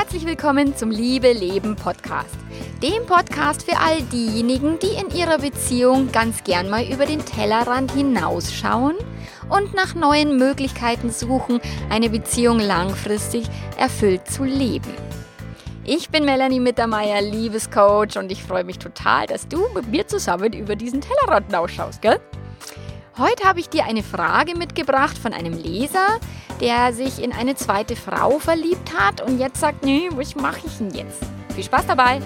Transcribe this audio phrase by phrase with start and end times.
[0.00, 2.34] Herzlich willkommen zum Liebe Leben Podcast.
[2.82, 7.92] Dem Podcast für all diejenigen, die in ihrer Beziehung ganz gern mal über den Tellerrand
[7.92, 8.96] hinausschauen
[9.50, 11.60] und nach neuen Möglichkeiten suchen,
[11.90, 13.44] eine Beziehung langfristig
[13.76, 14.94] erfüllt zu leben.
[15.84, 20.54] Ich bin Melanie Mittermeier, Liebescoach und ich freue mich total, dass du mit mir zusammen
[20.54, 22.20] über diesen Tellerrand hinausschaust, gell?
[23.20, 26.06] Heute habe ich dir eine Frage mitgebracht von einem Leser,
[26.58, 30.78] der sich in eine zweite Frau verliebt hat und jetzt sagt, nee, was mache ich
[30.78, 31.22] denn jetzt?
[31.54, 32.22] Viel Spaß dabei!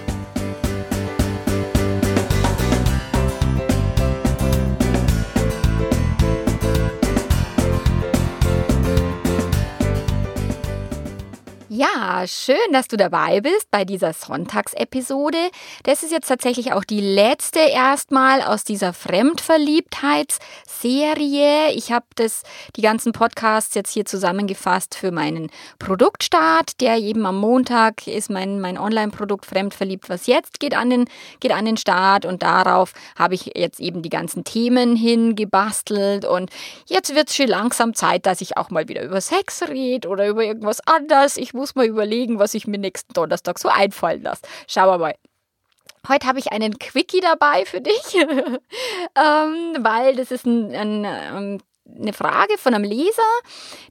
[11.77, 15.49] Ja, schön, dass du dabei bist bei dieser Sonntagsepisode.
[15.83, 21.73] Das ist jetzt tatsächlich auch die letzte erstmal aus dieser Fremdverliebtheitsserie.
[21.73, 22.43] Ich habe das
[22.77, 28.61] die ganzen Podcasts jetzt hier zusammengefasst für meinen Produktstart, der eben am Montag ist mein
[28.61, 31.09] mein Online-Produkt Fremdverliebt was jetzt geht an den
[31.41, 36.51] geht an den Start und darauf habe ich jetzt eben die ganzen Themen hingebastelt und
[36.87, 40.29] jetzt wird es schon langsam Zeit, dass ich auch mal wieder über Sex rede oder
[40.29, 41.35] über irgendwas anderes.
[41.35, 44.43] Ich muss muss mal überlegen, was ich mir nächsten Donnerstag so einfallen lasse.
[44.67, 45.15] Schauen wir mal.
[46.07, 48.59] Heute habe ich einen Quickie dabei für dich, ähm,
[49.79, 51.61] weil das ist ein, ein, ein ähm,
[51.93, 53.21] eine Frage von einem Leser,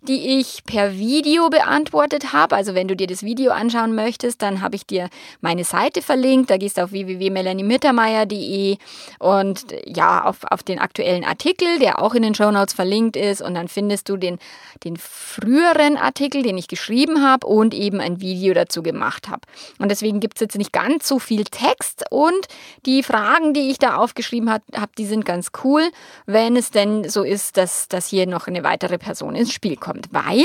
[0.03, 2.57] die ich per Video beantwortet habe.
[2.57, 5.09] Also wenn du dir das Video anschauen möchtest, dann habe ich dir
[5.41, 6.51] meine Seite verlinkt.
[6.51, 8.79] Da gehst du auf www.melaniemittermeier.de
[9.21, 13.41] und ja, auf, auf den aktuellen Artikel, der auch in den Show Notes verlinkt ist.
[13.41, 14.39] Und dann findest du den,
[14.83, 19.43] den früheren Artikel, den ich geschrieben habe und eben ein Video dazu gemacht habe.
[19.79, 22.49] Und deswegen gibt es jetzt nicht ganz so viel Text und
[22.87, 24.63] die Fragen, die ich da aufgeschrieben habe,
[24.99, 25.91] die sind ganz cool,
[26.27, 30.09] wenn es denn so ist, dass dass, hier noch eine weitere Person ins Spiel kommt,
[30.13, 30.45] weil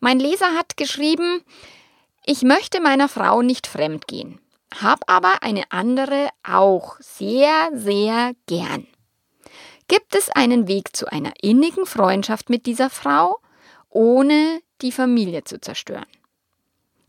[0.00, 1.42] mein Leser hat geschrieben,
[2.24, 4.40] ich möchte meiner Frau nicht fremd gehen,
[4.80, 8.86] hab aber eine andere auch sehr, sehr gern.
[9.88, 13.38] Gibt es einen Weg zu einer innigen Freundschaft mit dieser Frau,
[13.90, 16.06] ohne die Familie zu zerstören?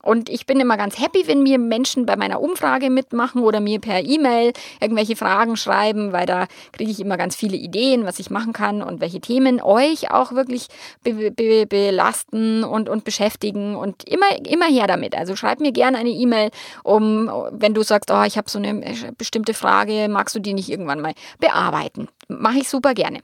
[0.03, 3.79] Und ich bin immer ganz happy, wenn mir Menschen bei meiner Umfrage mitmachen oder mir
[3.79, 8.29] per E-Mail irgendwelche Fragen schreiben, weil da kriege ich immer ganz viele Ideen, was ich
[8.29, 10.67] machen kann und welche Themen euch auch wirklich
[11.03, 15.15] be be belasten und, und beschäftigen und immer, immer her damit.
[15.15, 16.51] Also schreib mir gerne eine E-Mail,
[16.83, 18.81] um, wenn du sagst, oh, ich habe so eine
[19.17, 22.09] bestimmte Frage, magst du die nicht irgendwann mal bearbeiten?
[22.27, 23.21] Mache ich super gerne.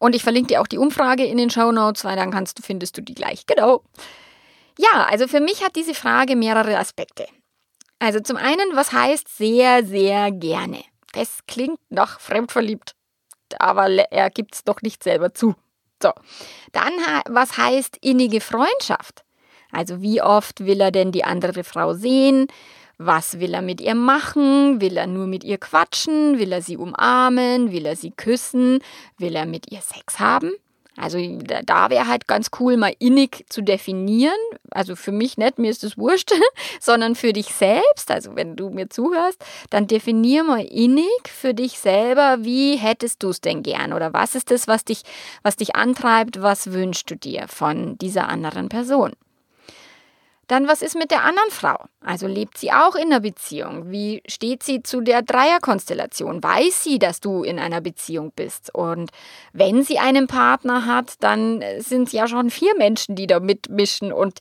[0.00, 2.62] Und ich verlinke dir auch die Umfrage in den Show Notes, weil dann kannst du,
[2.62, 3.46] findest du die gleich.
[3.46, 3.82] Genau.
[4.78, 7.26] Ja, also für mich hat diese Frage mehrere Aspekte.
[7.98, 10.82] Also zum einen, was heißt sehr, sehr gerne?
[11.12, 12.94] Das klingt nach fremdverliebt,
[13.58, 15.54] aber er gibt es doch nicht selber zu.
[16.02, 16.12] So,
[16.72, 16.92] dann,
[17.28, 19.24] was heißt innige Freundschaft?
[19.70, 22.48] Also wie oft will er denn die andere Frau sehen?
[22.98, 24.80] Was will er mit ihr machen?
[24.80, 26.38] Will er nur mit ihr quatschen?
[26.38, 27.72] Will er sie umarmen?
[27.72, 28.80] Will er sie küssen?
[29.18, 30.52] Will er mit ihr Sex haben?
[30.96, 31.18] Also
[31.64, 34.34] da wäre halt ganz cool, mal innig zu definieren.
[34.70, 36.32] Also für mich nicht, mir ist es wurscht,
[36.80, 38.10] sondern für dich selbst.
[38.10, 43.30] Also wenn du mir zuhörst, dann definier mal innig für dich selber, wie hättest du
[43.30, 45.02] es denn gern oder was ist das, was dich,
[45.42, 49.12] was dich antreibt, was wünschst du dir von dieser anderen Person.
[50.46, 51.84] Dann, was ist mit der anderen Frau?
[52.00, 53.90] Also lebt sie auch in einer Beziehung?
[53.90, 56.42] Wie steht sie zu der Dreierkonstellation?
[56.42, 58.74] Weiß sie, dass du in einer Beziehung bist?
[58.74, 59.10] Und
[59.52, 64.12] wenn sie einen Partner hat, dann sind es ja schon vier Menschen, die da mitmischen.
[64.12, 64.38] Und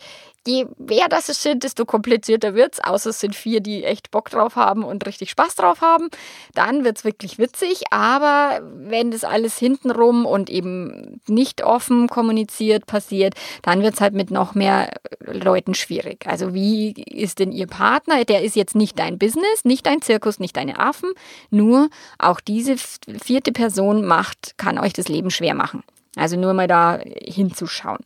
[0.47, 2.79] je mehr das es sind, desto komplizierter wird es.
[2.83, 6.09] Außer es sind vier, die echt Bock drauf haben und richtig Spaß drauf haben.
[6.53, 7.83] Dann wird es wirklich witzig.
[7.91, 14.13] Aber wenn das alles hintenrum und eben nicht offen kommuniziert passiert, dann wird es halt
[14.13, 16.25] mit noch mehr Leuten schwierig.
[16.27, 18.25] Also wie ist denn Ihr Partner?
[18.25, 21.11] Der ist jetzt nicht dein Business, nicht dein Zirkus, nicht deine Affen.
[21.49, 25.83] Nur auch diese vierte Person macht, kann euch das Leben schwer machen.
[26.15, 27.99] Also nur mal da hinzuschauen.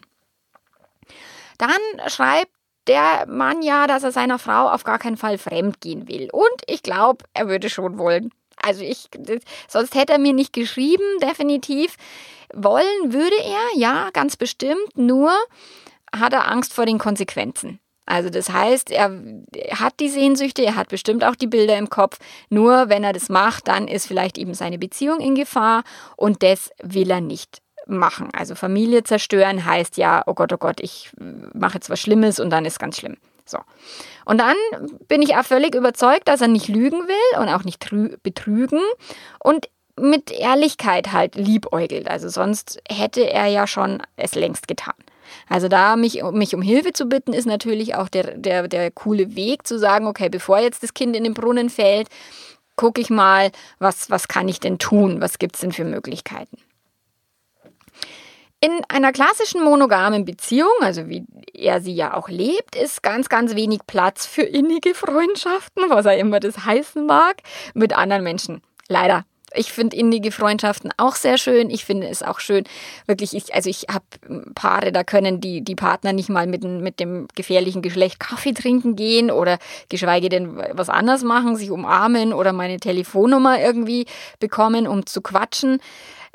[1.57, 1.69] Dann
[2.07, 2.51] schreibt
[2.87, 6.29] der Mann ja, dass er seiner Frau auf gar keinen Fall fremd gehen will.
[6.31, 8.31] Und ich glaube, er würde schon wollen.
[8.55, 9.09] Also ich,
[9.67, 11.95] sonst hätte er mir nicht geschrieben, definitiv.
[12.53, 15.31] Wollen würde er, ja, ganz bestimmt, nur
[16.15, 17.79] hat er Angst vor den Konsequenzen.
[18.05, 19.11] Also das heißt, er
[19.71, 22.19] hat die Sehnsüchte, er hat bestimmt auch die Bilder im Kopf.
[22.49, 25.83] Nur wenn er das macht, dann ist vielleicht eben seine Beziehung in Gefahr
[26.15, 28.29] und das will er nicht machen.
[28.33, 31.11] Also Familie zerstören heißt ja, oh Gott, oh Gott, ich
[31.53, 33.17] mache jetzt was Schlimmes und dann ist ganz schlimm.
[33.45, 33.59] So.
[34.25, 34.55] Und dann
[35.07, 37.89] bin ich auch völlig überzeugt, dass er nicht lügen will und auch nicht
[38.23, 38.81] betrügen
[39.39, 39.69] und
[39.99, 42.07] mit Ehrlichkeit halt liebäugelt.
[42.07, 44.93] Also sonst hätte er ja schon es längst getan.
[45.49, 49.35] Also da mich, mich um Hilfe zu bitten, ist natürlich auch der, der, der coole
[49.35, 52.07] Weg zu sagen, okay, bevor jetzt das Kind in den Brunnen fällt,
[52.75, 55.19] gucke ich mal, was, was kann ich denn tun?
[55.19, 56.57] Was gibt es denn für Möglichkeiten?
[58.59, 63.53] In einer klassischen monogamen Beziehung, also wie er sie ja auch lebt, ist ganz, ganz
[63.55, 67.37] wenig Platz für innige Freundschaften, was er immer das heißen mag,
[67.75, 68.63] mit anderen Menschen.
[68.87, 69.25] Leider.
[69.53, 71.69] Ich finde innige Freundschaften auch sehr schön.
[71.69, 72.65] Ich finde es auch schön,
[73.05, 74.05] wirklich, ich, also ich habe
[74.55, 78.95] Paare, da können die, die Partner nicht mal mit, mit dem gefährlichen Geschlecht Kaffee trinken
[78.95, 79.57] gehen oder
[79.87, 84.05] geschweige denn was anderes machen, sich umarmen oder meine Telefonnummer irgendwie
[84.39, 85.79] bekommen, um zu quatschen.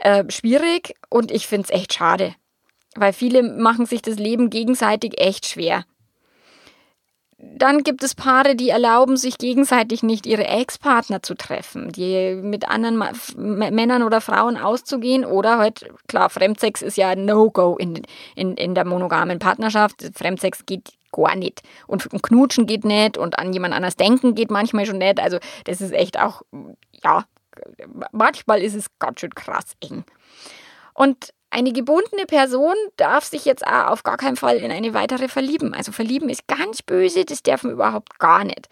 [0.03, 2.35] Äh, schwierig und ich finde es echt schade,
[2.97, 5.85] weil viele machen sich das Leben gegenseitig echt schwer.
[7.39, 12.69] Dann gibt es Paare, die erlauben sich gegenseitig nicht, ihre Ex-Partner zu treffen, die mit
[12.69, 13.01] anderen
[13.37, 18.03] Männern oder Frauen auszugehen oder halt, klar, Fremdsex ist ja ein No-Go in,
[18.35, 20.11] in, in der monogamen Partnerschaft.
[20.17, 21.63] Fremdsex geht gar nicht.
[21.87, 25.21] Und Knutschen geht nicht und an jemand anders denken geht manchmal schon nicht.
[25.21, 26.43] Also das ist echt auch,
[27.05, 27.25] ja,
[28.13, 30.05] manchmal ist es ganz schön krass eng.
[30.95, 35.29] Und eine gebundene Person darf sich jetzt auch auf gar keinen Fall in eine weitere
[35.29, 35.75] verlieben.
[35.75, 38.69] Also verlieben ist ganz böse, das darf man überhaupt gar nicht.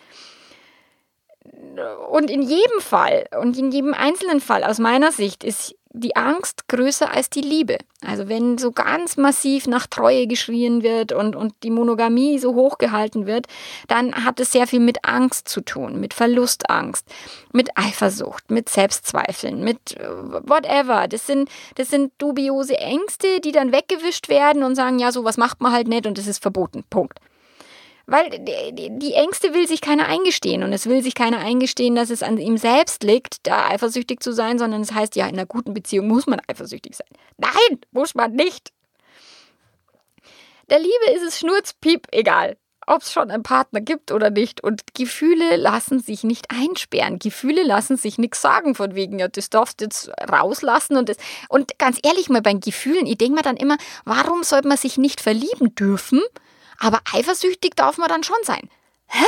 [2.11, 6.69] Und in jedem Fall und in jedem einzelnen Fall aus meiner Sicht ist die Angst
[6.69, 7.79] größer als die Liebe.
[8.07, 13.27] Also wenn so ganz massiv nach Treue geschrien wird und, und die Monogamie so hochgehalten
[13.27, 13.47] wird,
[13.89, 17.07] dann hat es sehr viel mit Angst zu tun, mit Verlustangst,
[17.53, 20.09] mit Eifersucht, mit Selbstzweifeln, mit äh,
[20.49, 21.09] whatever.
[21.09, 25.61] Das sind, das sind dubiose Ängste, die dann weggewischt werden und sagen, ja, sowas macht
[25.61, 26.85] man halt nicht und es ist verboten.
[26.89, 27.19] Punkt.
[28.07, 32.23] Weil die Ängste will sich keiner eingestehen und es will sich keiner eingestehen, dass es
[32.23, 35.75] an ihm selbst liegt, da eifersüchtig zu sein, sondern es heißt ja, in einer guten
[35.75, 37.09] Beziehung muss man eifersüchtig sein.
[37.37, 38.73] Nein, muss man nicht.
[40.71, 42.57] Der Liebe ist es schnurzpiep egal,
[42.87, 44.63] ob es schon einen Partner gibt oder nicht.
[44.63, 47.19] Und Gefühle lassen sich nicht einsperren.
[47.19, 51.17] Gefühle lassen sich nichts sagen von wegen, ja, das darfst du jetzt rauslassen und das.
[51.49, 54.97] Und ganz ehrlich mal bei Gefühlen, ich denke mir dann immer, warum sollte man sich
[54.97, 56.21] nicht verlieben dürfen?
[56.81, 58.69] Aber eifersüchtig darf man dann schon sein.
[59.07, 59.25] Hä?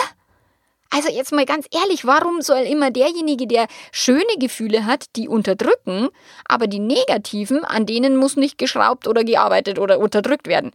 [0.90, 6.08] Also jetzt mal ganz ehrlich, warum soll immer derjenige, der schöne Gefühle hat, die unterdrücken,
[6.46, 10.72] aber die negativen, an denen muss nicht geschraubt oder gearbeitet oder unterdrückt werden?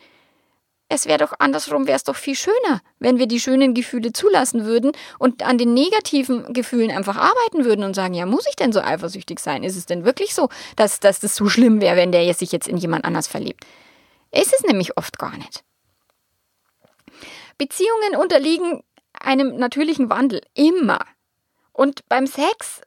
[0.89, 4.65] Es wäre doch andersrum, wäre es doch viel schöner, wenn wir die schönen Gefühle zulassen
[4.65, 8.71] würden und an den negativen Gefühlen einfach arbeiten würden und sagen, ja, muss ich denn
[8.71, 9.63] so eifersüchtig sein?
[9.63, 12.67] Ist es denn wirklich so, dass, dass das so schlimm wäre, wenn der sich jetzt
[12.67, 13.65] in jemand anders verliebt?
[14.31, 15.63] Ist es nämlich oft gar nicht.
[17.57, 18.83] Beziehungen unterliegen
[19.13, 20.99] einem natürlichen Wandel immer.
[21.73, 22.81] Und beim Sex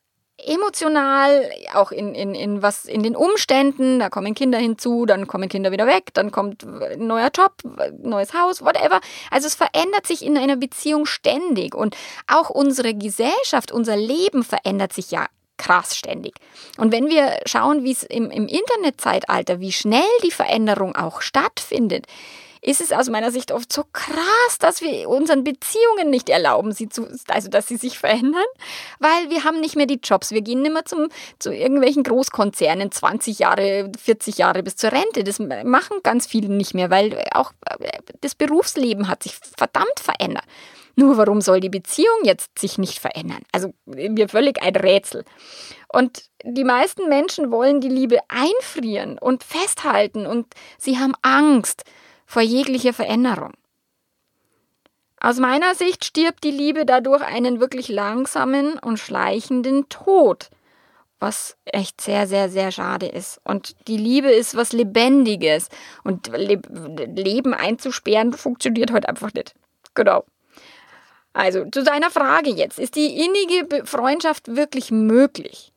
[0.47, 5.49] emotional, auch in, in, in was in den Umständen, da kommen Kinder hinzu, dann kommen
[5.49, 7.53] Kinder wieder weg, dann kommt ein neuer Job,
[7.99, 9.01] neues Haus, whatever.
[9.31, 11.97] Also es verändert sich in einer Beziehung ständig und
[12.27, 15.27] auch unsere Gesellschaft, unser Leben verändert sich ja
[15.57, 16.35] krass ständig.
[16.79, 22.07] Und wenn wir schauen, wie es im, im Internetzeitalter, wie schnell die Veränderung auch stattfindet,
[22.63, 26.89] ist es aus meiner Sicht oft so krass, dass wir unseren Beziehungen nicht erlauben, sie
[26.89, 28.45] zu, also dass sie sich verändern,
[28.99, 30.31] weil wir haben nicht mehr die Jobs.
[30.31, 31.09] Wir gehen nicht mehr zum,
[31.39, 35.25] zu irgendwelchen Großkonzernen 20 Jahre, 40 Jahre bis zur Rente.
[35.25, 40.45] Das machen ganz viele nicht mehr, weil auch äh, das Berufsleben hat sich verdammt verändert.
[40.97, 43.41] Nur warum soll die Beziehung jetzt sich nicht verändern?
[43.53, 45.25] Also mir völlig ein Rätsel.
[45.89, 50.47] Und die meisten Menschen wollen die Liebe einfrieren und festhalten und
[50.79, 51.85] sie haben Angst
[52.31, 53.55] vor jeglicher Veränderung.
[55.21, 60.49] Aus meiner Sicht stirbt die Liebe dadurch einen wirklich langsamen und schleichenden Tod,
[61.19, 63.41] was echt sehr, sehr, sehr schade ist.
[63.43, 65.71] Und die Liebe ist was Lebendiges
[66.05, 66.63] und Le
[67.17, 69.57] Leben einzusperren funktioniert heute einfach nicht.
[69.95, 70.25] Genau.
[71.33, 75.73] Also zu deiner Frage jetzt, ist die innige Freundschaft wirklich möglich?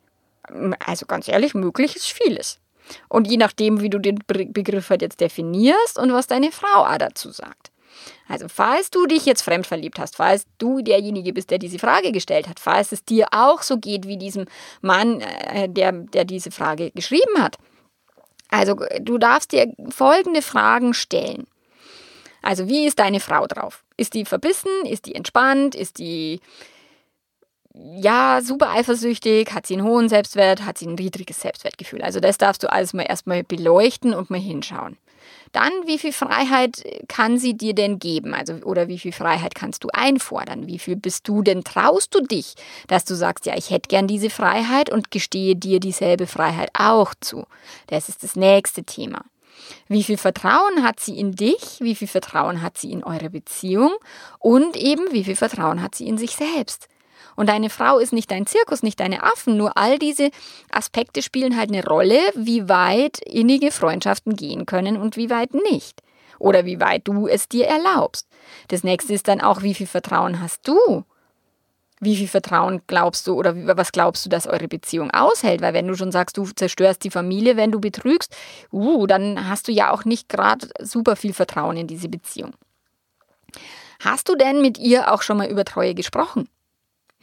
[0.86, 2.60] Also ganz ehrlich, möglich ist vieles.
[3.10, 7.32] Und je nachdem, wie du den Begriff halt jetzt definierst und was deine Frau dazu
[7.32, 7.72] sagt.
[8.28, 12.12] Also falls du dich jetzt fremd verliebt hast, falls du derjenige bist, der diese Frage
[12.12, 14.46] gestellt hat, falls es dir auch so geht wie diesem
[14.82, 17.58] Mann, äh, der, der diese Frage geschrieben hat.
[18.50, 21.48] Also du darfst dir folgende Fragen stellen.
[22.42, 23.84] Also wie ist deine Frau drauf?
[23.98, 24.86] Ist die verbissen?
[24.86, 25.76] Ist die entspannt?
[25.76, 26.40] Ist die
[27.74, 32.04] ja, super eifersüchtig, hat sie einen hohen Selbstwert, hat sie ein niedriges Selbstwertgefühl.
[32.04, 34.98] Also das darfst du alles mal erstmal beleuchten und mal hinschauen.
[35.54, 38.34] Dann, wie viel Freiheit kann sie dir denn geben?
[38.34, 40.68] Also, oder wie viel Freiheit kannst du einfordern?
[40.68, 42.56] Wie viel bist du denn, traust du dich,
[42.88, 47.14] dass du sagst, ja, ich hätte gern diese Freiheit und gestehe dir dieselbe Freiheit auch
[47.22, 47.46] zu?
[47.88, 49.22] Das ist das nächste Thema.
[49.88, 51.80] Wie viel Vertrauen hat sie in dich?
[51.80, 53.92] Wie viel Vertrauen hat sie in eure Beziehung?
[54.40, 56.88] Und eben, wie viel Vertrauen hat sie in sich selbst?
[57.36, 59.58] Und deine Frau ist nicht dein Zirkus, nicht deine Affen.
[59.58, 60.30] Nur all diese
[60.72, 66.02] Aspekte spielen halt eine Rolle, wie weit innige Freundschaften gehen können und wie weit nicht.
[66.40, 68.28] Oder wie weit du es dir erlaubst.
[68.68, 71.04] Das nächste ist dann auch, wie viel Vertrauen hast du?
[72.00, 75.62] Wie viel Vertrauen glaubst du oder was glaubst du, dass eure Beziehung aushält?
[75.62, 78.36] Weil wenn du schon sagst, du zerstörst die Familie, wenn du betrügst,
[78.74, 82.56] uh, dann hast du ja auch nicht gerade super viel Vertrauen in diese Beziehung.
[84.04, 86.50] Hast du denn mit ihr auch schon mal über Treue gesprochen?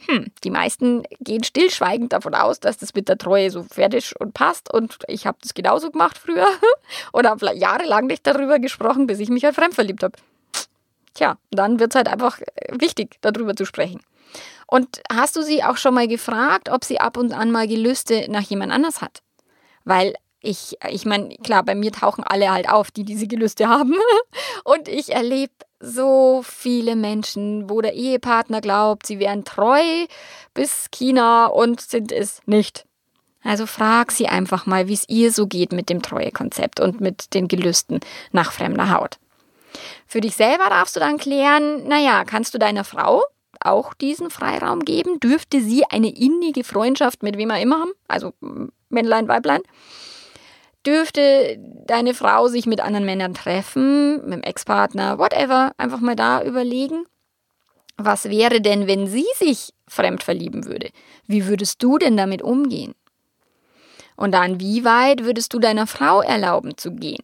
[0.07, 4.33] Hm, die meisten gehen stillschweigend davon aus, dass das mit der Treue so fertig und
[4.33, 6.47] passt und ich habe das genauso gemacht früher
[7.13, 10.17] oder habe jahrelang nicht darüber gesprochen, bis ich mich halt fremd verliebt habe.
[11.13, 12.39] Tja, dann wird es halt einfach
[12.69, 14.01] wichtig, darüber zu sprechen.
[14.65, 18.31] Und hast du sie auch schon mal gefragt, ob sie ab und an mal Gelüste
[18.31, 19.21] nach jemand anders hat?
[19.83, 23.95] Weil ich, ich meine, klar, bei mir tauchen alle halt auf, die diese Gelüste haben.
[24.63, 30.05] Und ich erlebe so viele Menschen, wo der Ehepartner glaubt, sie wären treu
[30.53, 32.85] bis China und sind es nicht.
[33.43, 37.33] Also frag sie einfach mal, wie es ihr so geht mit dem Treuekonzept und mit
[37.33, 37.99] den Gelüsten
[38.31, 39.17] nach fremder Haut.
[40.05, 43.23] Für dich selber darfst du dann klären, naja, kannst du deiner Frau
[43.59, 45.19] auch diesen Freiraum geben?
[45.19, 47.93] Dürfte sie eine innige Freundschaft mit wem er immer haben?
[48.07, 48.33] Also
[48.89, 49.61] Männlein, Weiblein?
[50.85, 56.43] Dürfte deine Frau sich mit anderen Männern treffen, mit dem Ex-Partner, whatever, einfach mal da
[56.43, 57.05] überlegen.
[57.97, 60.89] Was wäre denn, wenn sie sich fremd verlieben würde?
[61.27, 62.95] Wie würdest du denn damit umgehen?
[64.15, 67.21] Und dann, wie weit würdest du deiner Frau erlauben zu gehen?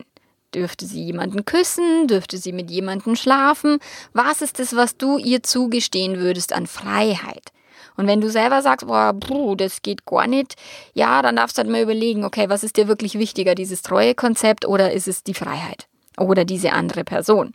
[0.53, 2.07] Dürfte sie jemanden küssen?
[2.07, 3.79] Dürfte sie mit jemandem schlafen?
[4.13, 7.51] Was ist es, was du ihr zugestehen würdest an Freiheit?
[7.98, 10.56] Und wenn du selber sagst, boah, bruh, das geht gar nicht,
[10.94, 14.13] ja, dann darfst du halt mal überlegen, okay, was ist dir wirklich wichtiger, dieses treue
[14.16, 15.88] Konzept oder ist es die Freiheit
[16.18, 17.54] oder diese andere Person?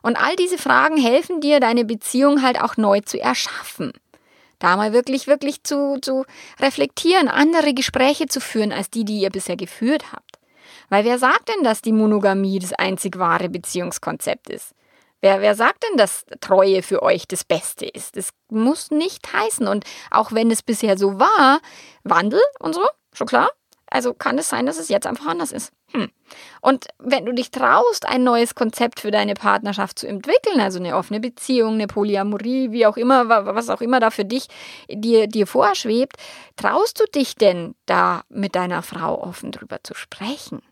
[0.00, 3.92] Und all diese Fragen helfen dir, deine Beziehung halt auch neu zu erschaffen.
[4.58, 6.24] Da mal wirklich, wirklich zu, zu
[6.60, 10.38] reflektieren, andere Gespräche zu führen, als die, die ihr bisher geführt habt.
[10.88, 14.72] Weil wer sagt denn, dass die Monogamie das einzig wahre Beziehungskonzept ist?
[15.22, 18.16] Wer, wer sagt denn, dass Treue für euch das Beste ist?
[18.16, 19.68] Das muss nicht heißen.
[19.68, 21.60] Und auch wenn es bisher so war,
[22.02, 23.48] Wandel und so, schon klar.
[23.86, 25.70] Also kann es sein, dass es jetzt einfach anders ist.
[25.92, 26.10] Hm.
[26.60, 30.96] Und wenn du dich traust, ein neues Konzept für deine Partnerschaft zu entwickeln, also eine
[30.96, 34.48] offene Beziehung, eine Polyamorie, wie auch immer, was auch immer da für dich
[34.88, 36.16] dir, dir vorschwebt,
[36.56, 40.62] traust du dich denn da mit deiner Frau offen drüber zu sprechen?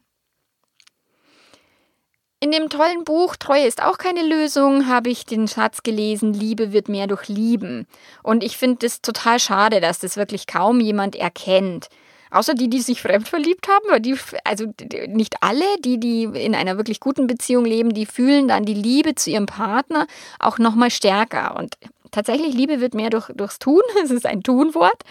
[2.43, 6.73] In dem tollen Buch Treue ist auch keine Lösung habe ich den Satz gelesen, Liebe
[6.73, 7.87] wird mehr durch Lieben.
[8.23, 11.89] Und ich finde es total schade, dass das wirklich kaum jemand erkennt.
[12.31, 14.73] Außer die, die sich fremd verliebt haben, weil die, also
[15.09, 19.15] nicht alle, die, die in einer wirklich guten Beziehung leben, die fühlen dann die Liebe
[19.15, 20.07] zu ihrem Partner
[20.39, 21.57] auch nochmal stärker.
[21.59, 21.77] Und
[22.11, 23.83] tatsächlich, Liebe wird mehr durch, durchs Tun.
[24.03, 25.03] Es ist ein Tunwort.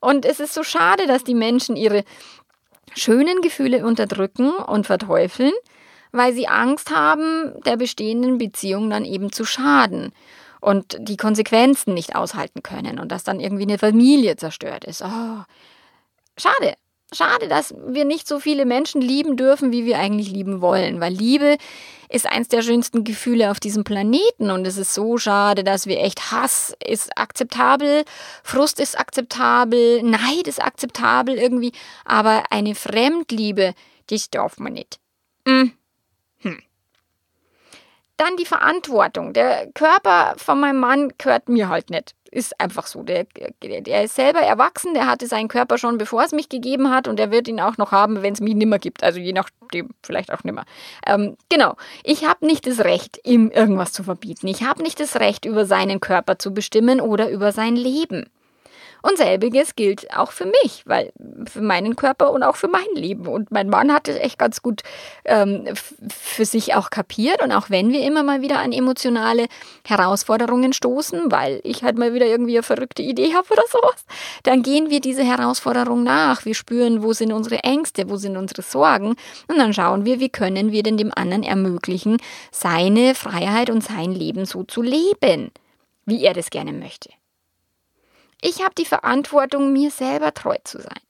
[0.00, 2.02] Und es ist so schade, dass die Menschen ihre
[2.96, 5.52] schönen Gefühle unterdrücken und verteufeln
[6.14, 10.12] weil sie Angst haben, der bestehenden Beziehung dann eben zu schaden
[10.60, 15.02] und die Konsequenzen nicht aushalten können und dass dann irgendwie eine Familie zerstört ist.
[15.02, 15.42] Oh,
[16.38, 16.74] schade.
[17.12, 21.12] Schade, dass wir nicht so viele Menschen lieben dürfen, wie wir eigentlich lieben wollen, weil
[21.12, 21.58] Liebe
[22.08, 26.00] ist eins der schönsten Gefühle auf diesem Planeten und es ist so schade, dass wir
[26.00, 28.04] echt Hass ist akzeptabel,
[28.42, 31.72] Frust ist akzeptabel, Neid ist akzeptabel irgendwie,
[32.04, 33.74] aber eine Fremdliebe,
[34.10, 34.98] die darf man nicht.
[35.46, 35.70] Mm.
[36.44, 36.60] Hm.
[38.16, 39.32] Dann die Verantwortung.
[39.32, 42.14] Der Körper von meinem Mann gehört mir halt nicht.
[42.30, 43.02] Ist einfach so.
[43.02, 43.26] Der,
[43.60, 47.18] der ist selber erwachsen, der hatte seinen Körper schon, bevor es mich gegeben hat und
[47.18, 49.02] er wird ihn auch noch haben, wenn es mich nimmer gibt.
[49.02, 50.64] Also je nachdem, vielleicht auch nimmer.
[51.06, 51.76] Ähm, genau.
[52.04, 54.46] Ich habe nicht das Recht, ihm irgendwas zu verbieten.
[54.46, 58.30] Ich habe nicht das Recht, über seinen Körper zu bestimmen oder über sein Leben.
[59.04, 61.12] Und selbiges gilt auch für mich, weil
[61.44, 63.26] für meinen Körper und auch für mein Leben.
[63.26, 64.80] Und mein Mann hat es echt ganz gut
[65.26, 65.66] ähm,
[66.08, 67.42] für sich auch kapiert.
[67.42, 69.48] Und auch wenn wir immer mal wieder an emotionale
[69.86, 74.06] Herausforderungen stoßen, weil ich halt mal wieder irgendwie eine verrückte Idee habe oder sowas,
[74.42, 76.46] dann gehen wir diese Herausforderung nach.
[76.46, 79.16] Wir spüren, wo sind unsere Ängste, wo sind unsere Sorgen.
[79.48, 82.16] Und dann schauen wir, wie können wir denn dem anderen ermöglichen,
[82.52, 85.50] seine Freiheit und sein Leben so zu leben,
[86.06, 87.10] wie er das gerne möchte.
[88.46, 91.00] Ich habe die Verantwortung, mir selber treu zu sein.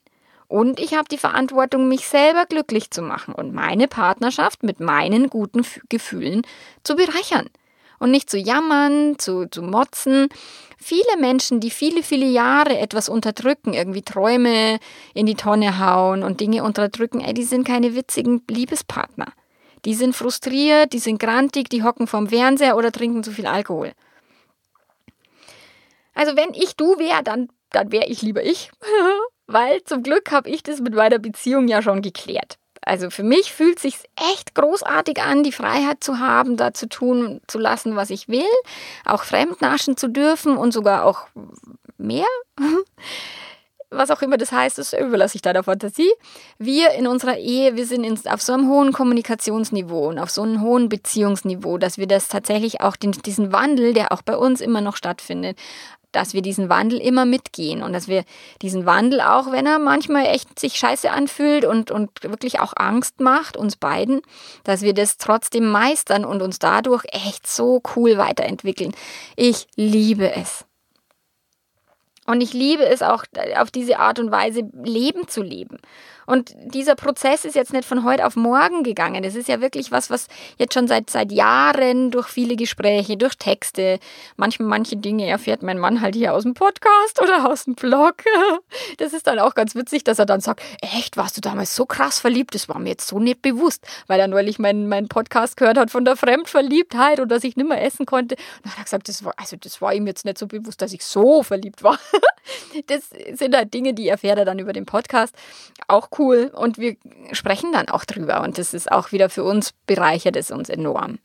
[0.47, 5.31] Und ich habe die Verantwortung, mich selber glücklich zu machen und meine Partnerschaft mit meinen
[5.31, 6.43] guten Gefühlen
[6.85, 7.51] zu bereichern.
[7.99, 10.29] Und nicht zu jammern, zu, zu motzen.
[10.79, 14.79] Viele Menschen, die viele, viele Jahre etwas unterdrücken, irgendwie Träume
[15.13, 19.33] in die Tonne hauen und Dinge unterdrücken, ey, die sind keine witzigen Liebespartner.
[19.85, 23.93] Die sind frustriert, die sind grantig, die hocken vorm Fernseher oder trinken zu viel Alkohol.
[26.15, 28.71] Also wenn ich du wäre, dann, dann wäre ich lieber ich,
[29.47, 32.59] weil zum Glück habe ich das mit meiner Beziehung ja schon geklärt.
[32.87, 33.97] Also für mich fühlt sich
[34.35, 38.43] echt großartig an, die Freiheit zu haben, da zu tun zu lassen, was ich will,
[39.07, 41.27] auch fremdnaschen zu dürfen und sogar auch
[41.97, 42.27] mehr.
[43.91, 46.11] was auch immer das heißt, das überlasse ich deiner Fantasie.
[46.59, 50.43] Wir in unserer Ehe, wir sind in, auf so einem hohen Kommunikationsniveau und auf so
[50.43, 54.61] einem hohen Beziehungsniveau, dass wir das tatsächlich auch den, diesen Wandel, der auch bei uns
[54.61, 55.59] immer noch stattfindet,
[56.17, 58.25] dass wir diesen Wandel immer mitgehen und dass wir
[58.63, 63.21] diesen Wandel auch, wenn er manchmal echt sich scheiße anfühlt und, und wirklich auch Angst
[63.21, 64.21] macht, uns beiden,
[64.65, 68.93] dass wir das trotzdem meistern und uns dadurch echt so cool weiterentwickeln.
[69.37, 70.65] Ich liebe es.
[72.27, 73.25] Und ich liebe es auch,
[73.57, 75.79] auf diese Art und Weise Leben zu leben.
[76.27, 79.23] Und dieser Prozess ist jetzt nicht von heute auf morgen gegangen.
[79.23, 83.37] Das ist ja wirklich was, was jetzt schon seit, seit Jahren durch viele Gespräche, durch
[83.37, 83.99] Texte,
[84.37, 88.17] manchmal manche Dinge erfährt mein Mann halt hier aus dem Podcast oder aus dem Blog.
[88.99, 91.85] Das ist dann auch ganz witzig, dass er dann sagt, echt, warst du damals so
[91.85, 92.55] krass verliebt?
[92.55, 95.91] Das war mir jetzt so nicht bewusst, weil er neulich meinen, meinen Podcast gehört hat
[95.91, 98.37] von der Fremdverliebtheit und dass ich nicht mehr essen konnte.
[98.37, 100.81] Und dann hat er gesagt, das war, also das war ihm jetzt nicht so bewusst,
[100.81, 101.99] dass ich so verliebt war.
[102.89, 105.35] Das sind halt Dinge, die erfährt er dann über den Podcast.
[105.89, 106.51] Auch cool.
[106.55, 106.97] Und wir
[107.33, 108.43] sprechen dann auch drüber.
[108.43, 111.19] Und das ist auch wieder für uns bereichert es uns enorm.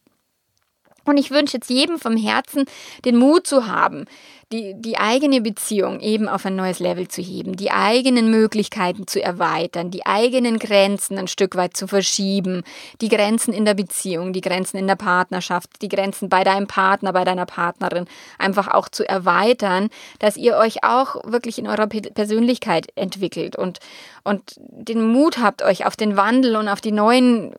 [1.06, 2.66] Und ich wünsche jetzt jedem vom Herzen,
[3.04, 4.06] den Mut zu haben,
[4.52, 9.22] die, die eigene Beziehung eben auf ein neues Level zu heben, die eigenen Möglichkeiten zu
[9.22, 12.64] erweitern, die eigenen Grenzen ein Stück weit zu verschieben,
[13.00, 17.14] die Grenzen in der Beziehung, die Grenzen in der Partnerschaft, die Grenzen bei deinem Partner,
[17.14, 18.06] bei deiner Partnerin
[18.40, 23.80] einfach auch zu erweitern, dass ihr euch auch wirklich in eurer Persönlichkeit entwickelt und,
[24.24, 27.54] und den Mut habt, euch auf den Wandel und auf die neuen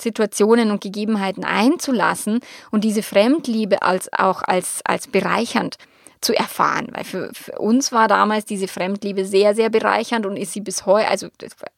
[0.00, 2.40] Situationen und Gegebenheiten einzulassen
[2.72, 5.76] und diese Fremdliebe als auch als, als bereichernd
[6.22, 6.88] zu erfahren.
[6.92, 10.86] Weil für, für, uns war damals diese Fremdliebe sehr, sehr bereichernd und ist sie bis
[10.86, 11.28] heute, also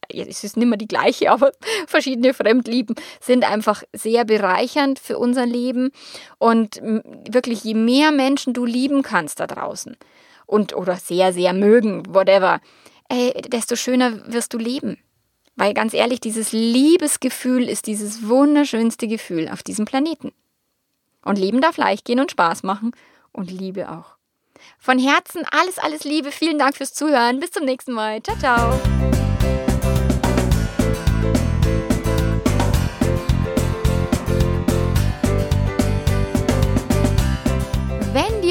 [0.09, 1.53] es ist nicht mehr die gleiche, aber
[1.89, 5.91] verschiedene Fremdlieben sind einfach sehr bereichernd für unser Leben.
[6.39, 6.81] Und
[7.29, 9.97] wirklich, je mehr Menschen du lieben kannst da draußen
[10.47, 12.61] und oder sehr, sehr mögen, whatever,
[13.09, 14.99] ey, desto schöner wirst du leben.
[15.57, 20.33] Weil ganz ehrlich, dieses Liebesgefühl ist dieses wunderschönste Gefühl auf diesem Planeten.
[21.25, 22.93] Und Leben darf leicht gehen und Spaß machen
[23.33, 24.14] und Liebe auch.
[24.79, 26.33] Von Herzen alles, alles Liebe.
[26.33, 27.41] Vielen Dank fürs Zuhören.
[27.41, 28.23] Bis zum nächsten Mal.
[28.23, 29.24] Ciao, ciao.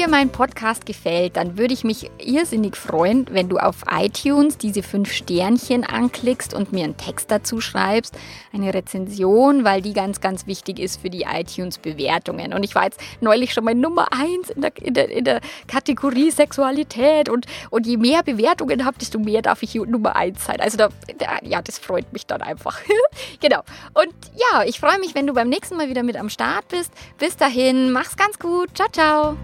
[0.04, 4.82] Dir mein Podcast gefällt, dann würde ich mich irrsinnig freuen, wenn du auf iTunes diese
[4.82, 8.14] fünf Sternchen anklickst und mir einen Text dazu schreibst,
[8.52, 12.52] eine Rezension, weil die ganz, ganz wichtig ist für die iTunes-Bewertungen.
[12.52, 15.40] Und ich war jetzt neulich schon mal Nummer eins in der, in der, in der
[15.68, 20.60] Kategorie Sexualität und, und je mehr Bewertungen habt, desto mehr darf ich Nummer eins sein.
[20.60, 20.88] Also da,
[21.18, 22.80] da, ja, das freut mich dann einfach.
[23.40, 23.60] genau.
[23.94, 26.92] Und ja, ich freue mich, wenn du beim nächsten Mal wieder mit am Start bist.
[27.18, 28.68] Bis dahin, mach's ganz gut.
[28.74, 29.36] Ciao, ciao.